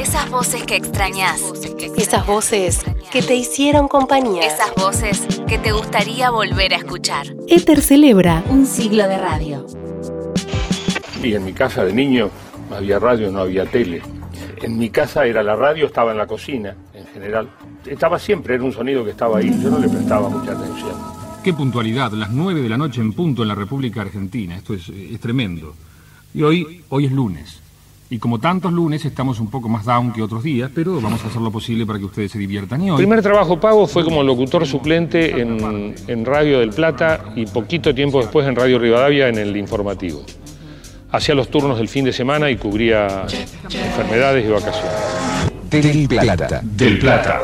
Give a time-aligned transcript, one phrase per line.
[0.00, 1.42] Esas voces que extrañas.
[1.94, 2.80] Esas voces
[3.12, 4.46] que te hicieron compañía.
[4.46, 7.26] Esas voces que te gustaría volver a escuchar.
[7.48, 9.66] Éter celebra Un siglo de radio.
[11.22, 12.30] Y en mi casa de niño
[12.70, 14.00] no había radio, no había tele.
[14.62, 17.50] En mi casa era la radio, estaba en la cocina, en general.
[17.84, 20.94] Estaba siempre, era un sonido que estaba ahí, yo no le prestaba mucha atención.
[21.44, 24.56] Qué puntualidad, las 9 de la noche en punto en la República Argentina.
[24.56, 25.74] Esto es, es tremendo.
[26.32, 27.60] Y hoy, hoy es lunes.
[28.12, 31.28] Y como tantos lunes estamos un poco más down que otros días, pero vamos a
[31.28, 32.82] hacer lo posible para que ustedes se diviertan.
[32.82, 37.26] Y El hoy, primer trabajo pago fue como locutor suplente en, en Radio del Plata
[37.36, 40.24] y poquito tiempo después en Radio Rivadavia en el informativo.
[41.12, 43.26] Hacía los turnos del fin de semana y cubría
[43.72, 44.92] enfermedades y vacaciones.
[45.70, 46.60] Del Plata.
[46.64, 47.40] Del Plata.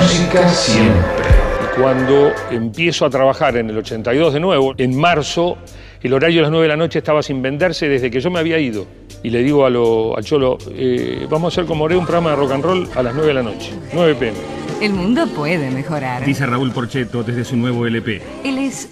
[0.00, 1.24] Música siempre.
[1.64, 5.58] Y cuando empiezo a trabajar en el 82 de nuevo, en marzo,
[6.02, 8.38] el horario de las 9 de la noche estaba sin venderse desde que yo me
[8.38, 8.86] había ido.
[9.22, 12.30] Y le digo a lo- al Cholo, eh, vamos a hacer como haré un programa
[12.30, 14.36] de rock and roll a las 9 de la noche, 9 pm.
[14.80, 16.24] El mundo puede mejorar.
[16.24, 18.20] dice Raúl Porcheto desde su nuevo LP.
[18.44, 18.90] Él es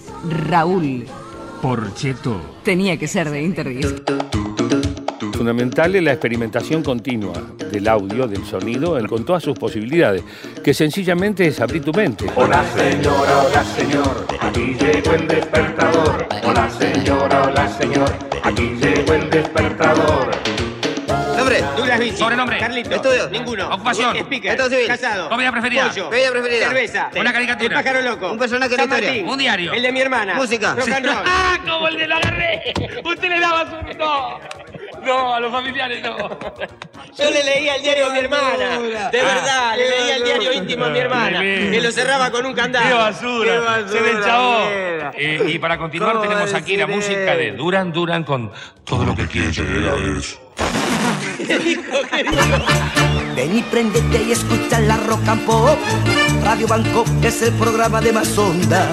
[0.49, 1.05] Raúl.
[1.61, 2.39] Porcheto.
[2.63, 4.01] Tenía que ser de Interdisc.
[5.35, 7.33] Fundamental es la experimentación continua
[7.69, 10.23] del audio, del sonido, con todas sus posibilidades,
[10.63, 12.25] que sencillamente es abrir tu mente.
[12.35, 16.27] Hola señora, hola señor, aquí llegó el despertador.
[16.43, 18.11] Hola señora, hola señor,
[18.43, 20.31] aquí llegó el despertador.
[21.37, 21.61] Nombre.
[21.75, 22.17] Douglas Vinci.
[22.17, 22.57] Sobrenombre.
[22.57, 22.95] Carlito.
[22.95, 23.29] Estudio.
[23.29, 23.67] Ninguno.
[23.67, 24.15] Ocupación.
[24.15, 24.51] Speaker.
[24.51, 24.87] Estado civil.
[24.87, 25.29] Casado.
[25.29, 25.89] Comida preferida.
[25.89, 26.09] Pollo.
[26.09, 26.67] Bebida preferida.
[26.67, 27.09] Cerveza.
[27.19, 27.77] Una caricatura.
[27.77, 28.31] El pájaro loco.
[28.31, 29.09] Un personaje de historia.
[29.09, 29.29] Martín.
[29.29, 29.73] Un diario.
[29.73, 30.35] El de mi hermana.
[30.35, 30.75] Música.
[30.75, 31.15] Rock and roll.
[31.25, 32.73] ¡Ah, como el de la agarré!
[33.03, 33.97] Usted le daba su...
[33.97, 34.39] No,
[35.05, 36.17] no, a los familiares no.
[37.17, 38.79] Yo le leía el diario a mi hermana.
[39.11, 41.39] De verdad, le leía el diario íntimo a mi hermana.
[41.39, 42.87] Que lo cerraba con un candado.
[42.87, 43.51] ¡Qué basura!
[43.51, 44.59] Qué basura, Se chavó.
[44.65, 45.11] mierda.
[45.15, 48.51] Eh, y para continuar ¿Cómo tenemos aquí la música de Duran Duran con
[48.83, 50.39] todo lo que quiere es.
[53.35, 55.77] Ven y prendete y escucha la rock and pop.
[56.43, 58.87] Radio Bangkok es el programa de más onda,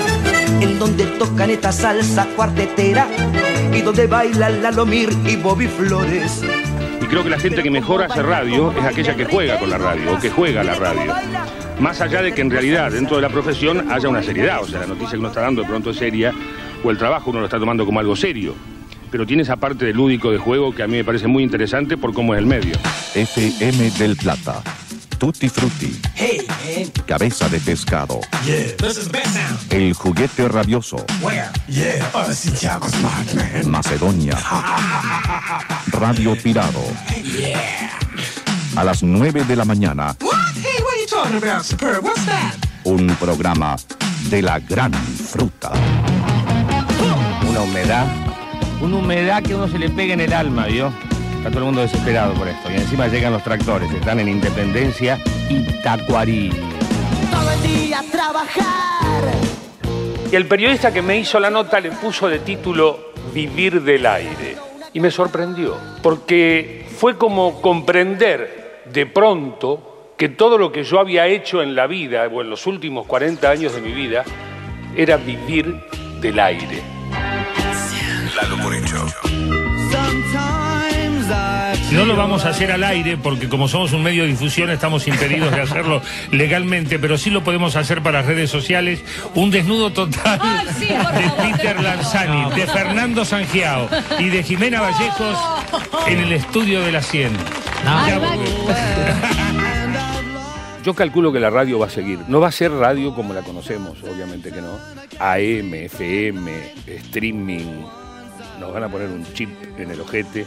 [0.61, 3.07] en donde tocan esta salsa cuartetera
[3.75, 6.43] y donde bailan Lalomir y Bobby Flores.
[7.01, 9.79] Y creo que la gente que mejor hace radio es aquella que juega con la
[9.79, 11.15] radio o que juega la radio.
[11.81, 14.81] Más allá de que en realidad dentro de la profesión haya una seriedad, o sea,
[14.81, 16.33] la noticia que uno está dando de pronto es seria
[16.85, 18.55] o el trabajo uno lo está tomando como algo serio.
[19.11, 21.97] Pero tiene esa parte de lúdico de juego que a mí me parece muy interesante
[21.97, 22.75] por cómo es el medio.
[23.15, 24.63] FM del Plata.
[25.19, 26.01] Tutti Frutti.
[26.15, 26.42] Hey.
[27.07, 28.21] Cabeza de pescado.
[28.45, 28.77] Yeah.
[28.77, 29.73] This is best sound.
[29.73, 30.97] El juguete rabioso.
[31.23, 31.51] Where?
[31.69, 32.05] Yeah.
[32.15, 33.71] Uh, Santiago Smart, man.
[33.71, 34.37] Macedonia.
[35.93, 36.83] Radio Pirado.
[37.25, 37.91] Yeah.
[38.77, 40.33] A las 9 de la mañana, What?
[40.57, 42.05] Hey, what are you talking about, Superb?
[42.05, 42.55] What's that?
[42.85, 43.77] un programa
[44.31, 45.71] de la gran fruta.
[47.49, 48.07] Una humedad,
[48.81, 50.93] una humedad que uno se le pega en el alma, ¿vio?
[51.43, 52.71] Está todo el mundo desesperado por esto.
[52.71, 56.51] Y encima llegan los tractores, están en Independencia y Tacuarí.
[57.33, 59.25] Todo el día trabajar.
[60.31, 64.57] Y el periodista que me hizo la nota le puso de título Vivir del aire.
[64.93, 71.27] Y me sorprendió, porque fue como comprender de pronto que todo lo que yo había
[71.27, 74.23] hecho en la vida, o en los últimos 40 años de mi vida,
[74.95, 75.75] era vivir
[76.21, 76.83] del aire.
[81.93, 85.07] No lo vamos a hacer al aire porque como somos un medio de difusión estamos
[85.07, 89.05] impedidos de hacerlo legalmente, pero sí lo podemos hacer para redes sociales.
[89.35, 90.41] Un desnudo total
[90.81, 93.89] de Peter Lanzani, de Fernando Sangiao
[94.19, 95.39] y de Jimena Vallejos
[96.07, 97.31] en el estudio de la 100.
[97.85, 98.21] Ya
[100.83, 102.21] Yo calculo que la radio va a seguir.
[102.27, 104.79] No va a ser radio como la conocemos, obviamente que no.
[105.19, 106.53] AM, FM,
[106.87, 107.83] streaming.
[108.59, 110.47] Nos van a poner un chip en el ojete.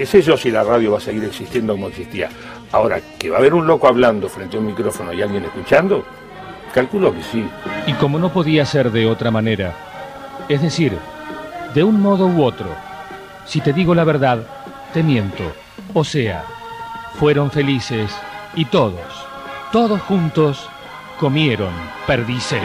[0.00, 2.30] ¿Qué sé yo si la radio va a seguir existiendo como existía?
[2.72, 6.02] Ahora, que va a haber un loco hablando frente a un micrófono y alguien escuchando,
[6.72, 7.46] calculo que sí.
[7.86, 9.76] Y como no podía ser de otra manera,
[10.48, 10.96] es decir,
[11.74, 12.74] de un modo u otro,
[13.44, 14.38] si te digo la verdad,
[14.94, 15.52] te miento.
[15.92, 16.46] O sea,
[17.18, 18.10] fueron felices
[18.54, 19.04] y todos,
[19.70, 20.66] todos juntos,
[21.18, 21.74] comieron
[22.06, 22.62] perdices.